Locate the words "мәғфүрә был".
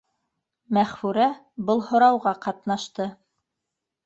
0.77-1.83